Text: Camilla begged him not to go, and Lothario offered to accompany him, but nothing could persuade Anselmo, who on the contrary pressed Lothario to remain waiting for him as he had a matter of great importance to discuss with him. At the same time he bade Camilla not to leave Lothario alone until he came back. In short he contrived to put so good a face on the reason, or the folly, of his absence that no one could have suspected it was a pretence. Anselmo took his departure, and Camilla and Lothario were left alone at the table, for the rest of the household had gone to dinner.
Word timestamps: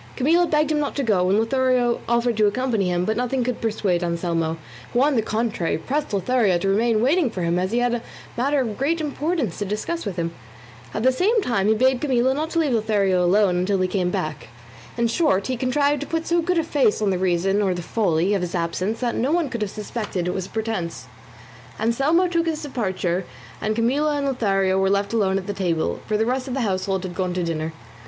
Camilla 0.15 0.47
begged 0.47 0.71
him 0.71 0.79
not 0.79 0.95
to 0.95 1.03
go, 1.03 1.29
and 1.29 1.37
Lothario 1.37 1.99
offered 2.09 2.35
to 2.37 2.47
accompany 2.47 2.89
him, 2.89 3.05
but 3.05 3.15
nothing 3.15 3.43
could 3.43 3.61
persuade 3.61 4.03
Anselmo, 4.03 4.57
who 4.93 5.03
on 5.03 5.15
the 5.15 5.21
contrary 5.21 5.77
pressed 5.77 6.11
Lothario 6.11 6.57
to 6.57 6.67
remain 6.69 7.03
waiting 7.03 7.29
for 7.29 7.43
him 7.43 7.59
as 7.59 7.71
he 7.71 7.77
had 7.77 7.93
a 7.93 8.01
matter 8.35 8.61
of 8.61 8.79
great 8.79 8.99
importance 8.99 9.59
to 9.59 9.65
discuss 9.65 10.03
with 10.03 10.15
him. 10.15 10.33
At 10.91 11.03
the 11.03 11.11
same 11.11 11.39
time 11.43 11.67
he 11.67 11.75
bade 11.75 12.01
Camilla 12.01 12.33
not 12.33 12.49
to 12.49 12.57
leave 12.59 12.73
Lothario 12.73 13.23
alone 13.23 13.57
until 13.57 13.79
he 13.79 13.87
came 13.87 14.09
back. 14.09 14.47
In 14.97 15.05
short 15.05 15.45
he 15.45 15.55
contrived 15.55 16.01
to 16.01 16.07
put 16.07 16.25
so 16.25 16.41
good 16.41 16.57
a 16.57 16.63
face 16.63 16.99
on 16.99 17.11
the 17.11 17.19
reason, 17.19 17.61
or 17.61 17.75
the 17.75 17.83
folly, 17.83 18.33
of 18.33 18.41
his 18.41 18.55
absence 18.55 19.01
that 19.01 19.13
no 19.13 19.31
one 19.31 19.49
could 19.49 19.61
have 19.61 19.69
suspected 19.69 20.27
it 20.27 20.33
was 20.33 20.47
a 20.47 20.49
pretence. 20.49 21.05
Anselmo 21.79 22.27
took 22.27 22.47
his 22.47 22.63
departure, 22.63 23.23
and 23.61 23.75
Camilla 23.75 24.15
and 24.17 24.25
Lothario 24.25 24.79
were 24.79 24.89
left 24.89 25.13
alone 25.13 25.37
at 25.37 25.45
the 25.45 25.53
table, 25.53 25.99
for 26.07 26.17
the 26.17 26.25
rest 26.25 26.47
of 26.47 26.55
the 26.55 26.61
household 26.61 27.03
had 27.03 27.13
gone 27.13 27.35
to 27.35 27.43
dinner. 27.43 27.71